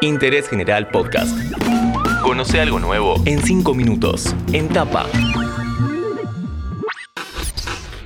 Interés 0.00 0.48
General 0.48 0.88
Podcast. 0.88 1.36
Conoce 2.22 2.60
algo 2.60 2.78
nuevo 2.78 3.20
en 3.24 3.42
5 3.42 3.74
minutos, 3.74 4.34
en 4.52 4.68
tapa. 4.68 5.06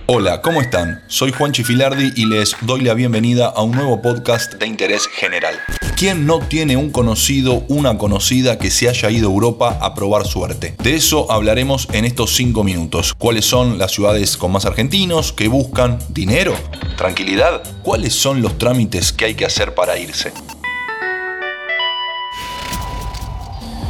Hola, 0.06 0.40
¿cómo 0.42 0.60
están? 0.60 1.02
Soy 1.06 1.32
Juan 1.32 1.52
Chifilardi 1.52 2.12
y 2.16 2.26
les 2.26 2.56
doy 2.62 2.80
la 2.80 2.94
bienvenida 2.94 3.46
a 3.46 3.62
un 3.62 3.72
nuevo 3.72 4.02
podcast 4.02 4.54
de 4.54 4.66
interés 4.66 5.06
general. 5.06 5.54
¿Quién 5.96 6.26
no 6.26 6.40
tiene 6.40 6.76
un 6.76 6.90
conocido, 6.90 7.64
una 7.68 7.96
conocida 7.98 8.58
que 8.58 8.70
se 8.70 8.88
haya 8.88 9.10
ido 9.10 9.28
a 9.28 9.32
Europa 9.32 9.78
a 9.80 9.94
probar 9.94 10.26
suerte? 10.26 10.74
De 10.82 10.94
eso 10.94 11.30
hablaremos 11.30 11.88
en 11.92 12.04
estos 12.04 12.34
5 12.34 12.64
minutos. 12.64 13.14
¿Cuáles 13.16 13.44
son 13.44 13.78
las 13.78 13.92
ciudades 13.92 14.36
con 14.36 14.50
más 14.50 14.64
argentinos? 14.64 15.32
¿Qué 15.32 15.48
buscan? 15.48 15.98
¿Dinero? 16.08 16.54
¿Tranquilidad? 16.96 17.62
¿Cuáles 17.82 18.14
son 18.14 18.42
los 18.42 18.58
trámites 18.58 19.12
que 19.12 19.26
hay 19.26 19.34
que 19.34 19.44
hacer 19.44 19.74
para 19.74 19.98
irse? 19.98 20.32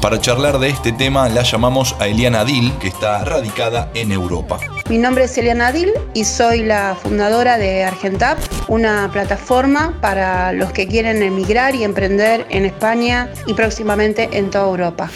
Para 0.02 0.20
charlar 0.20 0.58
de 0.58 0.68
este 0.68 0.90
tema 0.90 1.28
la 1.28 1.44
llamamos 1.44 1.94
a 2.00 2.08
Eliana 2.08 2.44
Dil, 2.44 2.76
que 2.80 2.88
está 2.88 3.24
radicada 3.24 3.88
en 3.94 4.10
Europa. 4.10 4.58
Mi 4.88 4.98
nombre 4.98 5.24
es 5.24 5.38
Eliana 5.38 5.70
Dil 5.70 5.92
y 6.12 6.24
soy 6.24 6.64
la 6.64 6.96
fundadora 7.00 7.56
de 7.56 7.84
Argentap, 7.84 8.36
una 8.66 9.08
plataforma 9.12 9.96
para 10.00 10.52
los 10.54 10.72
que 10.72 10.88
quieren 10.88 11.22
emigrar 11.22 11.76
y 11.76 11.84
emprender 11.84 12.46
en 12.50 12.64
España 12.64 13.30
y 13.46 13.54
próximamente 13.54 14.28
en 14.32 14.50
toda 14.50 14.66
Europa. 14.66 15.08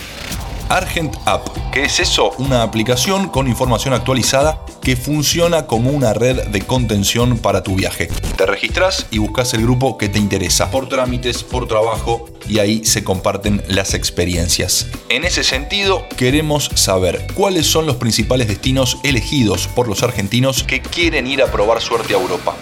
Argent 0.68 1.16
App. 1.24 1.65
¿Qué 1.76 1.84
es 1.84 2.00
eso? 2.00 2.30
Una 2.38 2.62
aplicación 2.62 3.28
con 3.28 3.48
información 3.48 3.92
actualizada 3.92 4.64
que 4.80 4.96
funciona 4.96 5.66
como 5.66 5.90
una 5.90 6.14
red 6.14 6.44
de 6.44 6.62
contención 6.62 7.36
para 7.36 7.62
tu 7.62 7.74
viaje. 7.74 8.08
Te 8.38 8.46
registras 8.46 9.06
y 9.10 9.18
buscas 9.18 9.52
el 9.52 9.60
grupo 9.60 9.98
que 9.98 10.08
te 10.08 10.18
interesa, 10.18 10.70
por 10.70 10.88
trámites, 10.88 11.42
por 11.42 11.68
trabajo, 11.68 12.30
y 12.48 12.60
ahí 12.60 12.82
se 12.86 13.04
comparten 13.04 13.62
las 13.68 13.92
experiencias. 13.92 14.86
En 15.10 15.24
ese 15.24 15.44
sentido, 15.44 16.06
queremos 16.16 16.70
saber 16.74 17.26
cuáles 17.34 17.66
son 17.66 17.84
los 17.84 17.96
principales 17.96 18.48
destinos 18.48 18.96
elegidos 19.02 19.68
por 19.68 19.86
los 19.86 20.02
argentinos 20.02 20.62
que 20.62 20.80
quieren 20.80 21.26
ir 21.26 21.42
a 21.42 21.52
probar 21.52 21.82
suerte 21.82 22.14
a 22.14 22.16
Europa. 22.16 22.56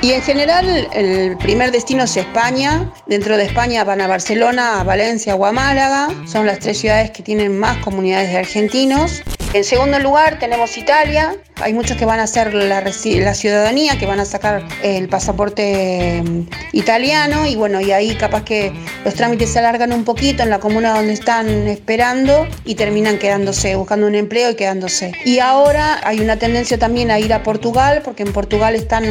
Y 0.00 0.12
en 0.12 0.22
general 0.22 0.88
el 0.92 1.36
primer 1.38 1.72
destino 1.72 2.04
es 2.04 2.16
España. 2.16 2.92
Dentro 3.06 3.36
de 3.36 3.44
España 3.44 3.82
van 3.82 4.00
a 4.00 4.06
Barcelona, 4.06 4.80
a 4.80 4.84
Valencia 4.84 5.34
o 5.34 5.44
a 5.44 5.50
Málaga. 5.50 6.08
Son 6.24 6.46
las 6.46 6.60
tres 6.60 6.78
ciudades 6.78 7.10
que 7.10 7.24
tienen 7.24 7.58
más 7.58 7.78
comunidades 7.78 8.30
de 8.30 8.38
argentinos. 8.38 9.22
En 9.54 9.64
segundo 9.64 9.98
lugar 9.98 10.38
tenemos 10.38 10.78
Italia. 10.78 11.36
Hay 11.60 11.74
muchos 11.74 11.96
que 11.96 12.04
van 12.04 12.20
a 12.20 12.24
hacer 12.24 12.54
la, 12.54 12.92
ciudadanía, 12.92 13.98
que 13.98 14.06
van 14.06 14.20
a 14.20 14.24
sacar 14.24 14.62
el 14.82 15.08
pasaporte 15.08 16.22
mm, 16.24 16.42
italiano 16.72 17.46
y 17.46 17.56
bueno, 17.56 17.80
y 17.80 17.90
ahí 17.90 18.14
capaz 18.14 18.44
que 18.44 18.72
los 19.04 19.14
trámites 19.14 19.50
se 19.50 19.58
alargan 19.58 19.92
un 19.92 20.04
poquito 20.04 20.42
en 20.42 20.50
la 20.50 20.60
comuna 20.60 20.94
donde 20.94 21.12
están 21.12 21.48
esperando 21.66 22.46
y 22.64 22.76
terminan 22.76 23.18
quedándose, 23.18 23.74
buscando 23.74 24.06
un 24.06 24.14
empleo 24.14 24.50
y 24.50 24.54
quedándose. 24.54 25.12
Y 25.24 25.40
ahora 25.40 26.00
hay 26.04 26.20
una 26.20 26.36
tendencia 26.36 26.78
también 26.78 27.10
a 27.10 27.18
ir 27.18 27.32
a 27.32 27.42
Portugal, 27.42 28.02
porque 28.04 28.22
en 28.22 28.32
Portugal 28.32 28.76
están 28.76 29.04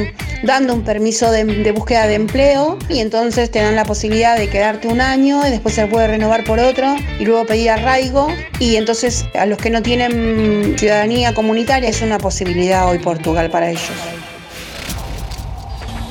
dando 0.43 0.73
un 0.73 0.83
permiso 0.83 1.31
de, 1.31 1.43
de 1.43 1.71
búsqueda 1.71 2.07
de 2.07 2.15
empleo 2.15 2.77
y 2.89 2.99
entonces 2.99 3.51
te 3.51 3.59
dan 3.59 3.75
la 3.75 3.83
posibilidad 3.83 4.37
de 4.37 4.49
quedarte 4.49 4.87
un 4.87 5.01
año 5.01 5.45
y 5.45 5.49
después 5.49 5.75
se 5.75 5.85
puede 5.87 6.07
renovar 6.07 6.43
por 6.43 6.59
otro 6.59 6.95
y 7.19 7.25
luego 7.25 7.45
pedir 7.45 7.71
arraigo 7.71 8.27
y 8.59 8.75
entonces 8.75 9.25
a 9.33 9.45
los 9.45 9.57
que 9.57 9.69
no 9.69 9.81
tienen 9.81 10.77
ciudadanía 10.77 11.33
comunitaria 11.33 11.89
es 11.89 12.01
una 12.01 12.17
posibilidad 12.17 12.36
hoy 12.43 12.99
Portugal 12.99 13.49
para 13.49 13.69
ellos. 13.69 13.91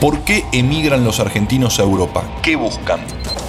¿Por 0.01 0.21
qué 0.21 0.45
emigran 0.53 1.05
los 1.05 1.21
argentinos 1.21 1.79
a 1.79 1.83
Europa? 1.83 2.25
¿Qué 2.43 2.57
buscan? 2.57 3.01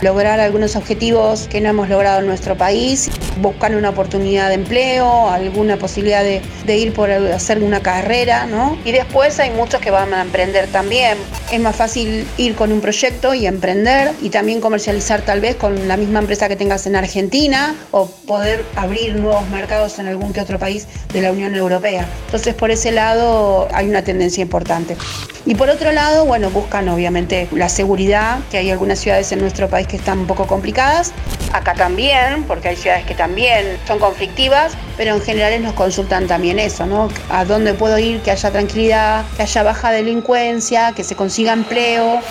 Lograr 0.02 0.40
algunos 0.40 0.76
objetivos 0.76 1.48
que 1.48 1.60
no 1.60 1.70
hemos 1.70 1.90
logrado 1.90 2.20
en 2.20 2.28
nuestro 2.28 2.56
país, 2.56 3.10
buscar 3.38 3.76
una 3.76 3.90
oportunidad 3.90 4.50
de 4.50 4.56
empleo, 4.56 5.30
alguna 5.30 5.78
posibilidad 5.78 6.24
de, 6.24 6.78
ir 6.78 6.94
por 6.94 7.10
hacer 7.10 7.64
una 7.64 7.82
carrera, 7.82 8.46
¿no? 8.46 8.78
Y 8.86 8.92
después 8.92 9.40
hay 9.40 9.52
muchos 9.52 9.82
que 9.82 9.92
van 9.92 10.14
a 10.14 10.22
emprender 10.22 10.68
también. 10.68 11.18
Es 11.52 11.60
más 11.60 11.76
fácil 11.76 12.28
ir 12.38 12.56
con 12.56 12.72
un 12.72 12.82
proyecto 12.82 13.34
y 13.34 13.48
emprender 13.48 14.12
y 14.22 14.30
también 14.30 14.62
comercializar 14.62 15.22
tal 15.22 15.40
vez 15.40 15.56
con 15.56 15.88
la 15.88 15.98
misma 15.98 16.20
empresa 16.20 16.48
que 16.48 16.56
tengas 16.56 16.86
en 16.86 16.96
Argentina 16.96 17.76
o 17.92 18.08
poder 18.08 18.64
abrir 18.76 19.16
nuevos 19.16 19.48
mercados 19.50 19.98
en 20.00 20.08
algún 20.08 20.34
que 20.34 20.42
otro 20.42 20.60
país 20.60 20.88
de 21.14 21.22
la 21.22 21.32
Unión 21.32 21.56
Europea. 21.56 22.08
Entonces 22.26 22.54
por 22.54 22.72
ese 22.72 22.92
lado 22.92 23.68
hay 23.74 23.88
una 23.88 24.04
tendencia 24.04 24.42
importante. 24.42 24.98
Y 25.48 25.56
por 25.56 25.70
otro 25.70 25.94
lado, 25.94 26.26
bueno, 26.26 26.50
buscan 26.50 26.90
obviamente 26.90 27.48
la 27.54 27.70
seguridad, 27.70 28.40
que 28.52 28.58
hay 28.58 28.70
algunas 28.70 29.00
ciudades 29.00 29.32
en 29.32 29.40
nuestro 29.40 29.70
país 29.70 29.88
que 29.88 29.96
están 29.96 30.20
un 30.20 30.28
poco 30.28 30.46
complicadas, 30.46 31.14
acá 31.54 31.74
también, 31.74 32.44
porque 32.44 32.68
hay 32.68 32.76
ciudades 32.76 33.06
que 33.06 33.16
también 33.16 33.27
son 33.86 34.00
conflictivas, 34.00 34.74
pero 34.96 35.16
en 35.16 35.22
general 35.22 35.62
nos 35.62 35.74
consultan 35.74 36.28
también 36.28 36.60
eso, 36.60 36.86
¿no? 36.86 37.10
A 37.30 37.46
dónde 37.46 37.74
puedo 37.74 37.98
ir, 38.00 38.22
que 38.22 38.32
haya 38.32 38.52
tranquilidad, 38.52 39.26
que 39.36 39.44
haya 39.44 39.64
baja 39.64 39.92
delincuencia, 39.92 40.94
que 40.94 41.04
se 41.04 41.16
consiga 41.16 41.54
empleo. 41.54 42.22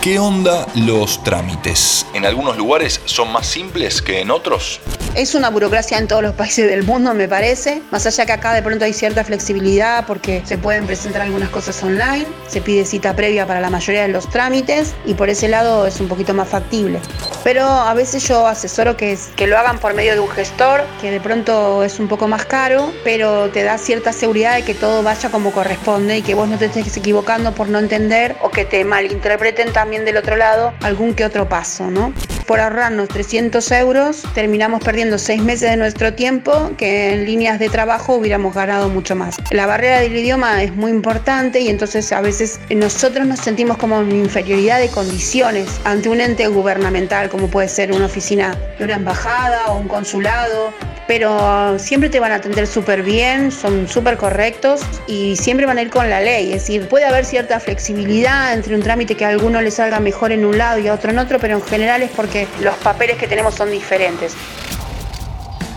¿Qué 0.00 0.18
onda 0.18 0.66
los 0.76 1.24
trámites? 1.24 2.06
¿En 2.14 2.24
algunos 2.24 2.56
lugares 2.56 3.00
son 3.04 3.32
más 3.32 3.46
simples 3.46 4.00
que 4.00 4.20
en 4.20 4.30
otros? 4.30 4.80
Es 5.16 5.34
una 5.34 5.50
burocracia 5.50 5.98
en 5.98 6.06
todos 6.06 6.22
los 6.22 6.34
países 6.36 6.70
del 6.70 6.84
mundo, 6.84 7.14
me 7.14 7.26
parece. 7.26 7.82
Más 7.90 8.06
allá 8.06 8.24
que 8.24 8.32
acá 8.32 8.52
de 8.52 8.62
pronto 8.62 8.84
hay 8.84 8.92
cierta 8.92 9.24
flexibilidad 9.24 10.06
porque 10.06 10.42
se 10.44 10.56
pueden 10.56 10.86
presentar 10.86 11.22
algunas 11.22 11.48
cosas 11.48 11.82
online, 11.82 12.26
se 12.46 12.60
pide 12.60 12.84
cita 12.84 13.16
previa 13.16 13.46
para 13.46 13.60
la 13.60 13.70
mayoría 13.70 14.02
de 14.02 14.08
los 14.08 14.30
trámites 14.30 14.94
y 15.04 15.14
por 15.14 15.30
ese 15.30 15.48
lado 15.48 15.86
es 15.86 15.98
un 16.00 16.06
poquito 16.06 16.32
más 16.32 16.48
factible. 16.48 17.00
Pero 17.48 17.64
a 17.64 17.94
veces 17.94 18.28
yo 18.28 18.46
asesoro 18.46 18.98
que, 18.98 19.16
que 19.34 19.46
lo 19.46 19.56
hagan 19.56 19.78
por 19.78 19.94
medio 19.94 20.12
de 20.12 20.20
un 20.20 20.28
gestor, 20.28 20.84
que 21.00 21.10
de 21.10 21.18
pronto 21.18 21.82
es 21.82 21.98
un 21.98 22.06
poco 22.06 22.28
más 22.28 22.44
caro, 22.44 22.92
pero 23.04 23.48
te 23.48 23.62
da 23.62 23.78
cierta 23.78 24.12
seguridad 24.12 24.56
de 24.56 24.64
que 24.64 24.74
todo 24.74 25.02
vaya 25.02 25.30
como 25.30 25.50
corresponde 25.50 26.18
y 26.18 26.22
que 26.22 26.34
vos 26.34 26.46
no 26.46 26.58
te 26.58 26.66
estés 26.66 26.94
equivocando 26.98 27.54
por 27.54 27.70
no 27.70 27.78
entender 27.78 28.36
o 28.42 28.50
que 28.50 28.66
te 28.66 28.84
malinterpreten 28.84 29.72
también 29.72 30.04
del 30.04 30.18
otro 30.18 30.36
lado 30.36 30.74
algún 30.82 31.14
que 31.14 31.24
otro 31.24 31.48
paso, 31.48 31.90
¿no? 31.90 32.12
Por 32.48 32.60
ahorrarnos 32.60 33.08
300 33.08 33.70
euros 33.72 34.22
terminamos 34.32 34.82
perdiendo 34.82 35.18
seis 35.18 35.42
meses 35.42 35.70
de 35.70 35.76
nuestro 35.76 36.14
tiempo 36.14 36.70
que 36.78 37.12
en 37.12 37.26
líneas 37.26 37.58
de 37.58 37.68
trabajo 37.68 38.14
hubiéramos 38.14 38.54
ganado 38.54 38.88
mucho 38.88 39.14
más. 39.14 39.36
La 39.50 39.66
barrera 39.66 40.00
del 40.00 40.16
idioma 40.16 40.62
es 40.62 40.74
muy 40.74 40.90
importante 40.90 41.60
y 41.60 41.68
entonces 41.68 42.10
a 42.10 42.22
veces 42.22 42.58
nosotros 42.70 43.26
nos 43.26 43.40
sentimos 43.40 43.76
como 43.76 44.00
en 44.00 44.12
inferioridad 44.12 44.80
de 44.80 44.88
condiciones 44.88 45.78
ante 45.84 46.08
un 46.08 46.22
ente 46.22 46.46
gubernamental 46.46 47.28
como 47.28 47.48
puede 47.48 47.68
ser 47.68 47.92
una 47.92 48.06
oficina 48.06 48.56
de 48.78 48.84
una 48.86 48.94
embajada 48.94 49.66
o 49.66 49.78
un 49.78 49.86
consulado 49.86 50.72
pero 51.08 51.78
siempre 51.78 52.10
te 52.10 52.20
van 52.20 52.32
a 52.32 52.36
atender 52.36 52.66
súper 52.66 53.02
bien, 53.02 53.50
son 53.50 53.88
súper 53.88 54.18
correctos 54.18 54.82
y 55.06 55.36
siempre 55.36 55.64
van 55.64 55.78
a 55.78 55.82
ir 55.82 55.90
con 55.90 56.08
la 56.08 56.20
ley. 56.20 56.52
Es 56.52 56.60
decir, 56.60 56.86
puede 56.86 57.06
haber 57.06 57.24
cierta 57.24 57.58
flexibilidad 57.58 58.52
entre 58.52 58.76
un 58.76 58.82
trámite 58.82 59.16
que 59.16 59.24
a 59.24 59.30
alguno 59.30 59.62
le 59.62 59.70
salga 59.70 59.98
mejor 60.00 60.32
en 60.32 60.44
un 60.44 60.58
lado 60.58 60.78
y 60.78 60.86
a 60.86 60.92
otro 60.94 61.10
en 61.10 61.18
otro, 61.18 61.38
pero 61.40 61.56
en 61.56 61.62
general 61.62 62.02
es 62.02 62.10
porque 62.10 62.46
los 62.60 62.76
papeles 62.76 63.16
que 63.16 63.26
tenemos 63.26 63.54
son 63.54 63.70
diferentes. 63.70 64.34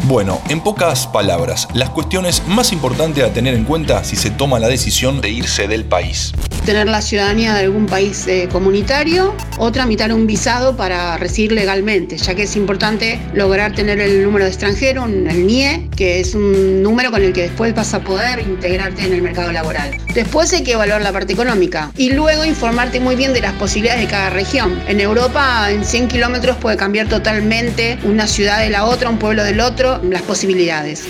Bueno, 0.04 0.42
en 0.50 0.62
pocas 0.62 1.08
palabras, 1.08 1.68
las 1.74 1.92
cuestiones 1.92 2.44
más 2.48 2.74
importantes 2.74 3.24
a 3.24 3.32
tener 3.32 3.54
en 3.54 3.64
cuenta 3.64 4.04
si 4.04 4.18
se 4.18 4.32
toma 4.32 4.60
la 4.60 4.68
decisión 4.68 5.22
de 5.22 5.30
irse 5.30 5.68
del 5.68 5.86
país 5.86 6.34
tener 6.66 6.88
la 6.88 7.02
ciudadanía 7.02 7.54
de 7.54 7.62
algún 7.62 7.86
país 7.86 8.28
eh, 8.28 8.48
comunitario 8.52 9.36
o 9.58 9.72
tramitar 9.72 10.14
un 10.14 10.28
visado 10.28 10.76
para 10.76 11.18
residir 11.18 11.52
legalmente, 11.52 12.18
ya 12.18 12.36
que 12.36 12.44
es 12.44 12.56
importante 12.56 13.20
lograr 13.34 13.74
tener 13.74 14.00
el 14.00 14.24
número 14.24 14.46
de 14.46 14.52
extranjero, 14.52 15.06
el 15.06 15.48
NIE, 15.48 15.90
que 15.96 16.20
es 16.20 16.36
un 16.36 16.84
número 16.84 17.12
con 17.12 17.22
el 17.22 17.34
que 17.34 17.44
después 17.44 17.74
vas 17.76 17.94
a 17.94 18.02
poder 18.02 18.40
integrarte 18.40 19.06
en 19.06 19.14
el 19.14 19.22
mercado 19.22 19.52
laboral. 19.52 19.92
Después 20.14 20.54
hay 20.54 20.64
que 20.64 20.74
evaluar 20.74 21.02
la 21.02 21.12
parte 21.12 21.34
económica 21.34 21.92
y 21.98 22.12
luego 22.12 22.46
informarte 22.46 23.00
muy 23.00 23.16
bien 23.16 23.34
de 23.34 23.42
las 23.42 23.54
posibilidades 23.54 24.02
de 24.02 24.08
cada 24.08 24.30
región. 24.30 24.82
En 24.88 25.00
Europa, 25.00 25.70
en 25.72 25.84
100 25.84 26.08
kilómetros 26.08 26.58
puede 26.58 26.78
cambiar 26.78 27.08
totalmente 27.08 27.98
una 28.04 28.28
ciudad 28.28 28.60
de 28.60 28.70
la 28.70 28.86
otra, 28.86 29.10
un 29.10 29.18
pueblo 29.18 29.44
del 29.44 29.60
otro, 29.60 30.02
las 30.04 30.22
posibilidades. 30.22 31.06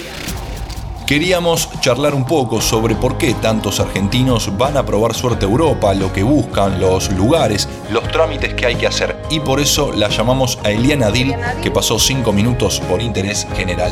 Queríamos 1.12 1.68
charlar 1.82 2.16
un 2.16 2.26
poco 2.26 2.62
sobre 2.62 2.96
por 2.96 3.18
qué 3.18 3.34
tantos 3.34 3.82
argentinos 3.82 4.58
van 4.58 4.78
a 4.78 4.86
probar 4.86 5.14
suerte 5.14 5.46
a 5.46 5.50
Europa, 5.50 5.94
lo 5.94 6.14
que 6.14 6.24
buscan, 6.24 6.80
los 6.80 7.12
lugares, 7.12 7.68
los 7.92 8.10
trámites 8.14 8.54
que 8.54 8.66
hay 8.66 8.76
que 8.76 8.88
hacer. 8.88 9.18
Y 9.30 9.42
por 9.42 9.60
eso 9.60 9.92
la 9.92 10.08
llamamos 10.08 10.58
a 10.64 10.72
Eliana 10.72 11.12
Dil, 11.12 11.36
que 11.62 11.70
pasó 11.70 12.00
cinco 12.00 12.32
minutos 12.32 12.80
por 12.88 13.02
interés 13.02 13.46
general. 13.58 13.92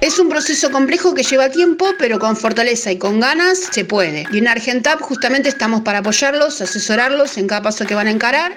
Es 0.00 0.18
un 0.18 0.30
proceso 0.30 0.70
complejo 0.70 1.12
que 1.12 1.22
lleva 1.22 1.50
tiempo, 1.50 1.88
pero 1.98 2.18
con 2.18 2.38
fortaleza 2.38 2.90
y 2.90 2.96
con 2.96 3.20
ganas 3.20 3.58
se 3.58 3.84
puede. 3.84 4.24
Y 4.32 4.38
en 4.38 4.48
Argentap 4.48 5.02
justamente 5.02 5.50
estamos 5.50 5.82
para 5.82 5.98
apoyarlos, 5.98 6.62
asesorarlos 6.62 7.36
en 7.36 7.48
cada 7.48 7.60
paso 7.60 7.84
que 7.84 7.94
van 7.94 8.06
a 8.06 8.12
encarar. 8.12 8.56